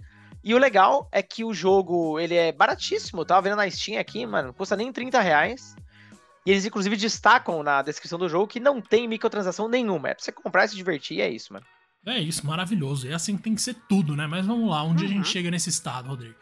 [0.44, 3.24] E o legal é que o jogo, ele é baratíssimo.
[3.24, 5.76] Tava vendo na Steam aqui, mano, não custa nem 30 reais.
[6.44, 10.08] E eles, inclusive, destacam na descrição do jogo que não tem microtransação nenhuma.
[10.08, 11.64] É pra você comprar e se divertir, é isso, mano.
[12.04, 13.06] É isso, maravilhoso.
[13.06, 14.26] E assim tem que ser tudo, né?
[14.26, 15.10] Mas vamos lá, onde uhum.
[15.10, 15.32] a gente uhum.
[15.32, 16.34] chega nesse estado, Rodrigo?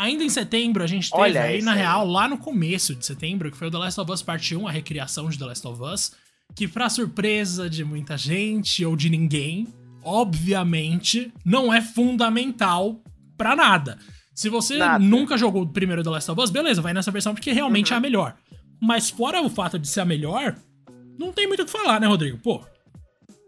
[0.00, 3.50] Ainda em setembro, a gente teve Olha aí, na real, lá no começo de setembro,
[3.50, 5.82] que foi o The Last of Us Part 1, a recriação de The Last of
[5.82, 6.12] Us,
[6.56, 9.68] que pra surpresa de muita gente ou de ninguém,
[10.02, 12.98] obviamente, não é fundamental
[13.36, 13.98] para nada.
[14.34, 15.04] Se você nada.
[15.04, 17.96] nunca jogou o primeiro The Last of Us, beleza, vai nessa versão porque realmente uhum.
[17.96, 18.02] é a uhum.
[18.02, 18.36] melhor.
[18.80, 20.56] Mas fora o fato de ser a melhor,
[21.18, 22.38] não tem muito o que falar, né, Rodrigo?
[22.38, 22.64] Pô.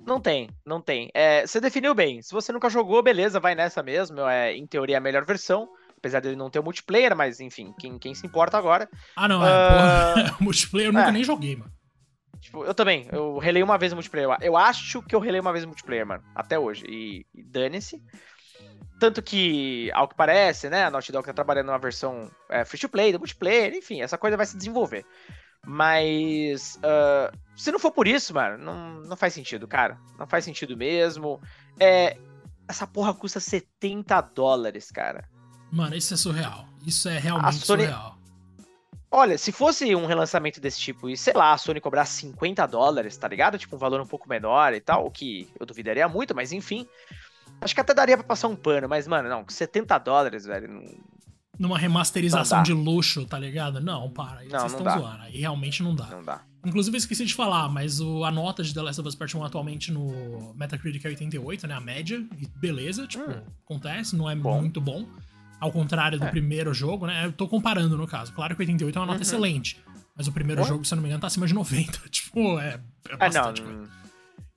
[0.07, 1.09] Não tem, não tem.
[1.15, 2.21] É, você definiu bem.
[2.21, 4.21] Se você nunca jogou, beleza, vai nessa mesmo.
[4.21, 5.67] É, em teoria, a melhor versão.
[6.03, 8.91] Apesar dele não ter o multiplayer, mas enfim, quem, quem se importa agora.
[9.15, 10.31] Ah, não, é.
[10.31, 10.35] Uh...
[10.43, 11.13] multiplayer eu nunca é.
[11.13, 11.71] nem joguei, mano.
[12.41, 13.07] Tipo, eu também.
[13.13, 14.37] Eu relei uma vez o multiplayer.
[14.41, 16.25] Eu acho que eu relei uma vez o multiplayer, mano.
[16.35, 16.85] Até hoje.
[16.89, 18.03] E, e dane-se.
[18.99, 20.85] Tanto que, ao que parece, né?
[20.85, 24.19] A Naughty Dog tá trabalhando numa versão é, free to play, do multiplayer, enfim, essa
[24.19, 25.07] coisa vai se desenvolver.
[25.65, 26.77] Mas.
[26.79, 29.97] Uh, se não for por isso, mano, não, não faz sentido, cara.
[30.19, 31.41] Não faz sentido mesmo.
[31.79, 32.17] É,
[32.69, 35.29] essa porra custa 70 dólares, cara.
[35.73, 36.69] Mano, isso é surreal.
[36.87, 37.85] Isso é realmente Sony...
[37.85, 38.19] surreal.
[39.11, 43.17] Olha, se fosse um relançamento desse tipo e, sei lá, a Sony cobrar 50 dólares,
[43.17, 43.59] tá ligado?
[43.59, 46.87] Tipo, um valor um pouco menor e tal, o que eu duvidaria muito, mas enfim.
[47.61, 50.69] Acho que até daria pra passar um pano, mas, mano, não, 70 dólares, velho.
[50.69, 50.83] Não...
[51.59, 53.81] Numa remasterização de luxo, tá ligado?
[53.81, 54.41] Não, para.
[54.41, 55.23] Aí não, vocês estão zoando.
[55.23, 56.07] Aí realmente não dá.
[56.07, 56.41] Não dá.
[56.65, 59.37] Inclusive, eu esqueci de falar, mas o, a nota de The Last of Us Part
[59.37, 61.75] 1 atualmente no Metacritic é 88, né?
[61.75, 62.25] A média.
[62.39, 63.43] E beleza, tipo, hum.
[63.65, 64.61] acontece, não é bom.
[64.61, 65.07] muito bom.
[65.63, 66.29] Ao contrário do é.
[66.29, 67.25] primeiro jogo, né?
[67.25, 68.33] Eu tô comparando no caso.
[68.33, 69.23] Claro que 88 é uma nota uhum.
[69.23, 69.79] excelente.
[70.17, 72.01] Mas o primeiro jogo, se eu não me engano, tá acima de 90.
[72.11, 73.91] tipo, é, é bastante ah, não, coisa.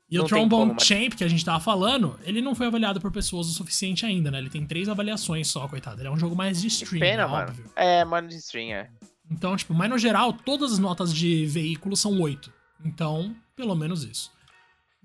[0.10, 3.00] E não o Trombone como, Champ, que a gente tava falando, ele não foi avaliado
[3.00, 4.40] por pessoas o suficiente ainda, né?
[4.40, 6.02] Ele tem três avaliações só, coitado.
[6.02, 7.50] Ele é um jogo mais de stream, pena, é mano.
[7.50, 7.66] óbvio.
[7.76, 8.90] É, mano, de stream, é.
[9.30, 12.52] Então, tipo, mas no geral, todas as notas de veículo são 8.
[12.84, 14.32] Então, pelo menos isso.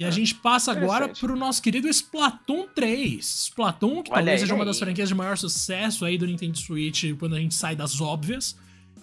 [0.01, 3.23] E a gente passa agora pro nosso querido Splatoon 3.
[3.23, 6.57] Splatoon, que Olha talvez aí, seja uma das franquias de maior sucesso aí do Nintendo
[6.57, 8.57] Switch quando a gente sai das óbvias.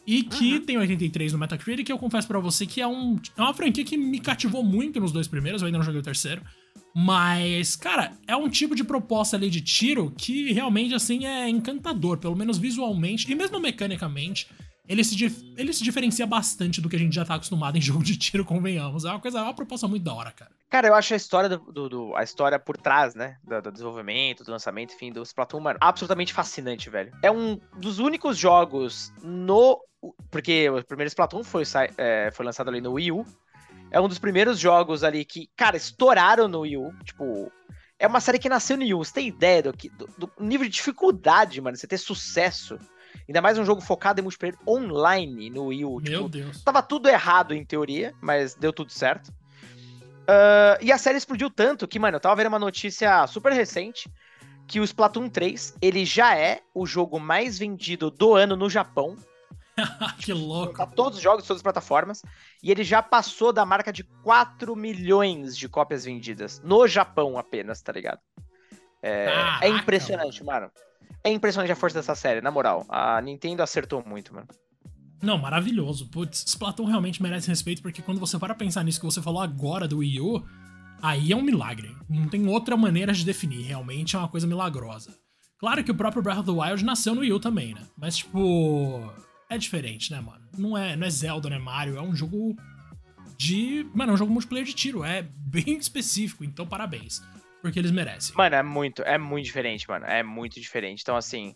[0.07, 0.65] E que uhum.
[0.65, 3.95] tem 83 no Metacritic, eu confesso para você que é, um, é uma franquia que
[3.95, 6.41] me cativou muito nos dois primeiros, eu ainda não joguei o terceiro.
[6.95, 12.17] Mas, cara, é um tipo de proposta ali de tiro que realmente, assim, é encantador,
[12.17, 14.47] pelo menos visualmente e mesmo mecanicamente.
[14.89, 15.15] Ele se,
[15.55, 18.43] ele se diferencia bastante do que a gente já tá acostumado em jogo de tiro,
[18.43, 19.05] convenhamos.
[19.05, 20.56] É uma coisa, é uma proposta muito da hora, cara.
[20.69, 23.71] Cara, eu acho a história do, do, do a história por trás, né, do, do,
[23.71, 27.12] desenvolvimento, do lançamento, enfim, do Splatoon, mano, absolutamente fascinante, velho.
[27.23, 29.82] É um dos únicos jogos no
[30.30, 31.63] porque o primeiro Splatoon foi,
[31.97, 33.25] é, foi lançado ali no Wii U.
[33.89, 36.93] É um dos primeiros jogos ali que, cara, estouraram no Wii U.
[37.03, 37.51] Tipo,
[37.97, 39.03] é uma série que nasceu no Wii U.
[39.03, 42.77] Você tem ideia do, do, do nível de dificuldade, mano, você ter sucesso.
[43.27, 45.99] Ainda mais um jogo focado em multiplayer online no Wii U.
[45.99, 46.63] Meu tipo, Deus.
[46.63, 49.34] Tava tudo errado em teoria, mas deu tudo certo.
[50.27, 54.11] Uh, e a série explodiu tanto que, mano, eu tava vendo uma notícia super recente
[54.67, 59.15] que o Splatoon 3, ele já é o jogo mais vendido do ano no Japão.
[60.19, 60.73] que louco.
[60.73, 62.21] Tá todos os jogos, todas as plataformas.
[62.61, 66.59] E ele já passou da marca de 4 milhões de cópias vendidas.
[66.61, 68.19] No Japão apenas, tá ligado?
[69.01, 69.29] É,
[69.61, 70.69] é impressionante, mano.
[71.23, 72.85] É impressionante a força dessa série, na moral.
[72.89, 74.47] A Nintendo acertou muito, mano.
[75.21, 76.08] Não, maravilhoso.
[76.08, 79.88] Putz, Splatoon realmente merece respeito, porque quando você para pensar nisso que você falou agora
[79.88, 80.45] do Wii U,
[81.01, 81.95] aí é um milagre.
[82.10, 83.63] Não tem outra maneira de definir.
[83.63, 85.15] Realmente é uma coisa milagrosa.
[85.60, 87.82] Claro que o próprio Breath of the Wild nasceu no Wii U também, né?
[87.97, 89.12] Mas, tipo
[89.49, 90.45] é diferente, né, mano?
[90.58, 92.56] Não é, não é Zelda, não é Mario, é um jogo
[93.38, 93.88] de.
[93.93, 95.03] Mano, é um jogo multiplayer de tiro.
[95.03, 97.21] É bem específico, então parabéns.
[97.62, 98.36] Porque eles merecem.
[98.36, 100.06] Mano, é muito, é muito diferente, mano.
[100.06, 101.01] É muito diferente.
[101.01, 101.56] Então, assim,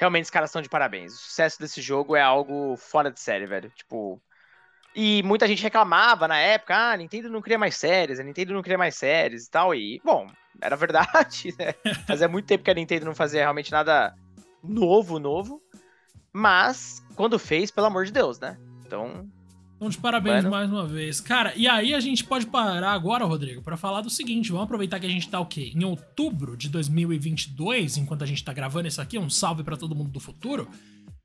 [0.00, 1.12] realmente os caras estão de parabéns.
[1.12, 3.70] O sucesso desse jogo é algo fora de série, velho.
[3.70, 4.20] Tipo.
[4.96, 8.52] E muita gente reclamava na época, ah, a Nintendo não cria mais séries, a Nintendo
[8.52, 9.72] não cria mais séries e tal.
[9.72, 10.26] E, bom,
[10.60, 11.74] era verdade, né?
[12.06, 14.14] Fazia muito tempo que a Nintendo não fazia realmente nada
[14.64, 15.62] novo, novo.
[16.32, 18.56] Mas, quando fez, pelo amor de Deus, né?
[18.84, 19.28] Então.
[19.80, 20.50] Então, de parabéns bueno.
[20.50, 21.22] mais uma vez.
[21.22, 25.00] Cara, e aí a gente pode parar agora, Rodrigo, para falar do seguinte: vamos aproveitar
[25.00, 25.72] que a gente tá o quê?
[25.74, 29.94] Em outubro de 2022, enquanto a gente tá gravando isso aqui, um salve para todo
[29.94, 30.68] mundo do futuro,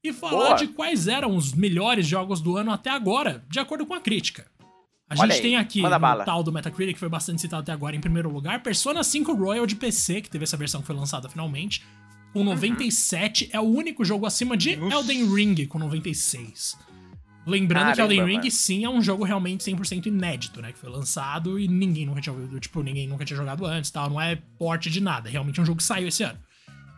[0.02, 0.56] e falar Boa.
[0.56, 4.46] de quais eram os melhores jogos do ano até agora, de acordo com a crítica.
[5.10, 6.24] A Olha gente aí, tem aqui bala.
[6.24, 9.68] tal do Metacritic, que foi bastante citado até agora, em primeiro lugar, Persona 5 Royal
[9.68, 11.84] de PC, que teve essa versão que foi lançada finalmente,
[12.32, 13.44] com 97.
[13.44, 13.50] Uhum.
[13.52, 14.96] É o único jogo acima de Nossa.
[14.96, 16.95] Elden Ring, com 96.
[17.46, 18.52] Lembrando Caramba, que Elden Ring, mano.
[18.52, 20.72] sim, é um jogo realmente 100% inédito, né?
[20.72, 24.10] Que foi lançado e ninguém nunca tinha ouvido, tipo, ninguém nunca tinha jogado antes tal.
[24.10, 25.30] Não é porte de nada.
[25.30, 26.40] É realmente um jogo que saiu esse ano.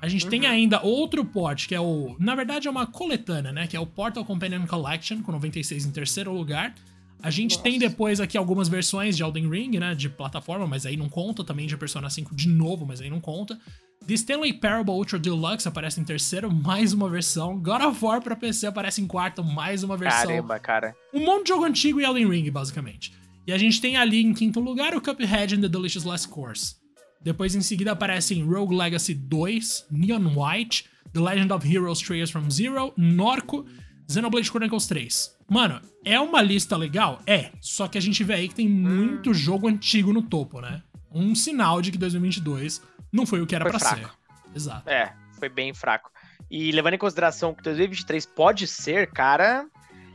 [0.01, 0.29] A gente uhum.
[0.29, 2.15] tem ainda outro port, que é o.
[2.19, 3.67] Na verdade, é uma coletânea, né?
[3.67, 6.73] Que é o Portal Companion Collection, com 96 em terceiro lugar.
[7.21, 7.63] A gente Nossa.
[7.63, 9.95] tem depois aqui algumas versões de Elden Ring, né?
[9.95, 11.43] De plataforma, mas aí não conta.
[11.43, 13.60] Também de Persona 5 de novo, mas aí não conta.
[14.06, 17.60] The Stanley Parable Ultra Deluxe aparece em terceiro, mais uma versão.
[17.60, 20.27] God of War pra PC aparece em quarto, mais uma versão.
[20.27, 20.95] Caramba, cara.
[21.13, 23.12] Um monte de jogo antigo e Elden Ring, basicamente.
[23.45, 26.75] E a gente tem ali em quinto lugar o Cuphead and the Delicious Last Course.
[27.21, 32.49] Depois em seguida aparecem Rogue Legacy 2, Neon White, The Legend of Heroes Trails from
[32.49, 33.65] Zero, Norco,
[34.10, 35.38] Xenoblade Chronicles 3.
[35.50, 37.20] Mano, é uma lista legal?
[37.28, 37.52] É.
[37.60, 40.82] Só que a gente vê aí que tem muito jogo antigo no topo, né?
[41.12, 44.10] Um sinal de que 2022 não foi o que era para ser.
[44.56, 44.89] Exato.
[44.89, 46.10] É, foi bem fraco.
[46.50, 49.65] E levando em consideração que 2023 pode ser, cara,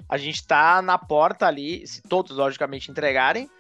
[0.08, 3.50] a gente tá na porta ali, se todos logicamente entregarem,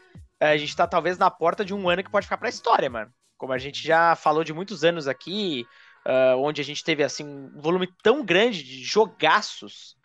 [0.40, 3.10] a gente tá talvez na porta de um ano que pode ficar pra história, mano.
[3.36, 5.66] Como a gente já falou de muitos anos aqui,
[6.06, 9.96] uh, onde a gente teve assim um volume tão grande de jogaços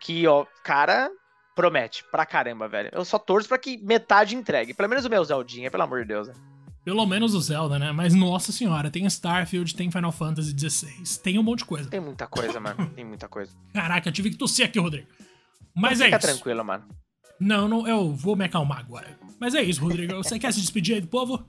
[0.00, 1.10] que, ó, cara,
[1.54, 2.88] promete pra caramba, velho.
[2.92, 4.74] Eu só torço pra que metade entregue.
[4.74, 6.34] Pelo menos o meu Zeldinha, pelo amor de Deus, né?
[6.82, 7.92] Pelo menos o Zelda, né?
[7.92, 11.90] Mas nossa senhora, tem Starfield, tem Final Fantasy XVI, tem um monte de coisa.
[11.90, 12.90] Tem muita coisa, mano.
[12.96, 13.52] Tem muita coisa.
[13.74, 15.06] Caraca, eu tive que tossir aqui, Rodrigo.
[15.76, 16.26] Mas é fica isso.
[16.26, 16.84] tranquilo, mano.
[17.38, 19.18] Não, não, eu vou me acalmar agora.
[19.38, 20.14] Mas é isso, Rodrigo.
[20.16, 21.46] Você quer se despedir aí do povo?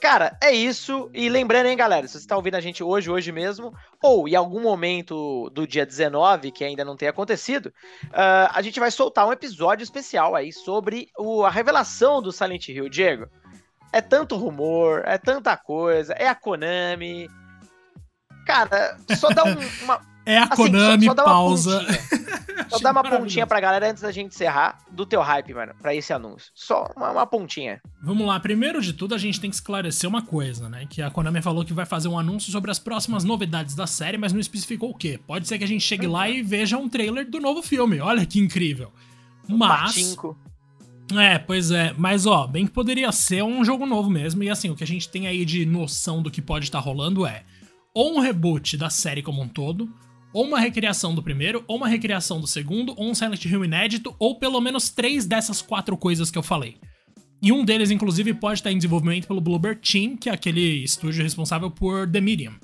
[0.00, 1.10] Cara, é isso.
[1.12, 4.36] E lembrando, hein, galera, se você está ouvindo a gente hoje, hoje mesmo, ou em
[4.36, 7.66] algum momento do dia 19, que ainda não tenha acontecido,
[8.04, 12.68] uh, a gente vai soltar um episódio especial aí sobre o, a revelação do Silent
[12.68, 12.88] Hill.
[12.88, 13.28] Diego,
[13.92, 17.28] é tanto rumor, é tanta coisa, é a Konami.
[18.46, 20.00] Cara, só dá um, uma.
[20.28, 21.86] É a Konami, só, só pausa.
[22.68, 25.94] Só dá uma pontinha pra galera antes da gente encerrar do teu hype, mano, pra
[25.94, 26.50] esse anúncio.
[26.54, 27.80] Só uma, uma, pontinha.
[28.02, 30.84] Vamos lá, primeiro de tudo a gente tem que esclarecer uma coisa, né?
[30.90, 34.18] Que a Konami falou que vai fazer um anúncio sobre as próximas novidades da série,
[34.18, 35.18] mas não especificou o quê.
[35.26, 37.98] Pode ser que a gente chegue lá e veja um trailer do novo filme.
[37.98, 38.92] Olha que incrível.
[39.48, 39.94] Mas.
[39.94, 40.38] Patinco.
[41.16, 41.94] É, pois é.
[41.96, 44.42] Mas, ó, bem que poderia ser um jogo novo mesmo.
[44.42, 46.84] E assim, o que a gente tem aí de noção do que pode estar tá
[46.84, 47.44] rolando é
[47.94, 49.92] ou um reboot da série como um todo,
[50.32, 54.14] ou uma recriação do primeiro, ou uma recriação do segundo, ou um Silent Hill inédito,
[54.18, 56.76] ou pelo menos três dessas quatro coisas que eu falei.
[57.40, 61.22] E um deles, inclusive, pode estar em desenvolvimento pelo Bluebird Team, que é aquele estúdio
[61.22, 62.54] responsável por The Medium,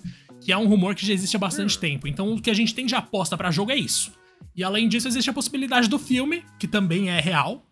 [0.41, 2.09] que é um rumor que já existe há bastante tempo.
[2.09, 4.13] Então, o que a gente tem de aposta para jogo é isso.
[4.55, 7.65] E além disso, existe a possibilidade do filme, que também é real.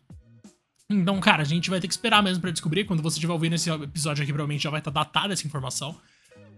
[0.89, 2.85] Então, cara, a gente vai ter que esperar mesmo para descobrir.
[2.85, 5.97] Quando você estiver ouvindo esse episódio aqui, provavelmente já vai estar datada essa informação.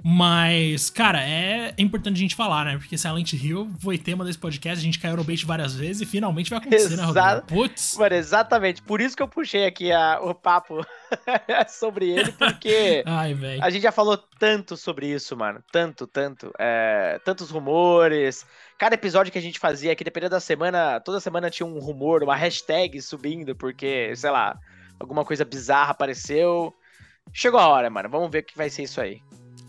[0.07, 2.77] Mas, cara, é importante a gente falar, né?
[2.77, 6.07] Porque Silent Hill foi tema desse podcast, a gente caiu no bait várias vezes e
[6.07, 7.47] finalmente vai acontecer, Exa né, Rodrigo?
[7.47, 7.97] Putz.
[7.97, 8.83] Mano, exatamente.
[8.83, 10.85] Por isso que eu puxei aqui a, o papo
[11.69, 15.65] sobre ele, porque Ai, a gente já falou tanto sobre isso, mano.
[15.73, 16.53] Tanto, tanto.
[16.59, 18.45] É, tantos rumores.
[18.77, 22.23] Cada episódio que a gente fazia aqui, dependendo da semana, toda semana tinha um rumor,
[22.23, 24.55] uma hashtag subindo, porque, sei lá,
[25.01, 26.75] alguma coisa bizarra apareceu.
[27.33, 28.11] Chegou a hora, mano.
[28.11, 29.23] Vamos ver o que vai ser isso aí.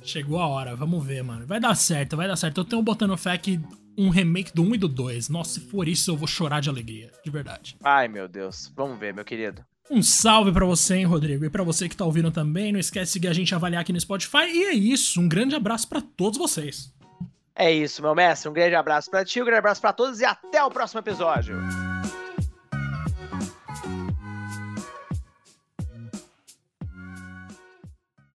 [0.05, 1.45] Chegou a hora, vamos ver, mano.
[1.47, 2.61] Vai dar certo, vai dar certo.
[2.61, 3.59] Eu tenho botando fé que
[3.97, 5.29] um remake do 1 e do 2.
[5.29, 7.75] Nossa, se for isso, eu vou chorar de alegria, de verdade.
[7.83, 8.71] Ai, meu Deus.
[8.75, 9.65] Vamos ver, meu querido.
[9.89, 11.45] Um salve para você, hein, Rodrigo?
[11.45, 13.93] E para você que tá ouvindo também, não esquece de seguir a gente avaliar aqui
[13.93, 14.45] no Spotify.
[14.47, 16.93] E é isso, um grande abraço para todos vocês.
[17.55, 18.49] É isso, meu mestre.
[18.49, 21.55] Um grande abraço para ti, um grande abraço para todos e até o próximo episódio.